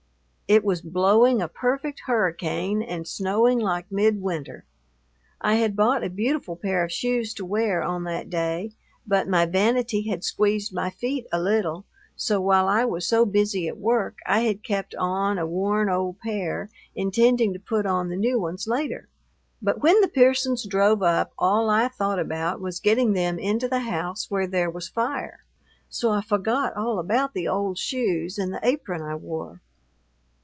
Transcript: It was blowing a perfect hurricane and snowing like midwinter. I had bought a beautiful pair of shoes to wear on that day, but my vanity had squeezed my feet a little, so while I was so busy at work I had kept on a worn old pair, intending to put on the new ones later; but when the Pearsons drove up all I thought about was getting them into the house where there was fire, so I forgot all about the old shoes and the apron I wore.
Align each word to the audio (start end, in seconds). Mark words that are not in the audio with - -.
It 0.47 0.65
was 0.65 0.81
blowing 0.81 1.41
a 1.41 1.47
perfect 1.47 2.01
hurricane 2.07 2.81
and 2.81 3.07
snowing 3.07 3.57
like 3.57 3.89
midwinter. 3.89 4.65
I 5.39 5.55
had 5.55 5.77
bought 5.77 6.03
a 6.03 6.09
beautiful 6.09 6.57
pair 6.57 6.83
of 6.83 6.91
shoes 6.91 7.33
to 7.35 7.45
wear 7.45 7.81
on 7.81 8.03
that 8.03 8.29
day, 8.29 8.73
but 9.07 9.29
my 9.29 9.45
vanity 9.45 10.09
had 10.09 10.25
squeezed 10.25 10.73
my 10.73 10.89
feet 10.89 11.25
a 11.31 11.39
little, 11.41 11.85
so 12.17 12.41
while 12.41 12.67
I 12.67 12.83
was 12.83 13.07
so 13.07 13.25
busy 13.25 13.69
at 13.69 13.77
work 13.77 14.17
I 14.27 14.41
had 14.41 14.61
kept 14.61 14.93
on 14.95 15.37
a 15.37 15.47
worn 15.47 15.87
old 15.89 16.19
pair, 16.19 16.69
intending 16.97 17.53
to 17.53 17.59
put 17.59 17.85
on 17.85 18.09
the 18.09 18.17
new 18.17 18.37
ones 18.37 18.67
later; 18.67 19.07
but 19.61 19.79
when 19.81 20.01
the 20.01 20.09
Pearsons 20.09 20.65
drove 20.65 21.01
up 21.01 21.31
all 21.39 21.69
I 21.69 21.87
thought 21.87 22.19
about 22.19 22.59
was 22.59 22.81
getting 22.81 23.13
them 23.13 23.39
into 23.39 23.69
the 23.69 23.79
house 23.87 24.29
where 24.29 24.47
there 24.47 24.69
was 24.69 24.89
fire, 24.89 25.45
so 25.87 26.09
I 26.11 26.19
forgot 26.19 26.75
all 26.75 26.99
about 26.99 27.33
the 27.33 27.47
old 27.47 27.77
shoes 27.77 28.37
and 28.37 28.53
the 28.53 28.59
apron 28.67 29.01
I 29.01 29.15
wore. 29.15 29.61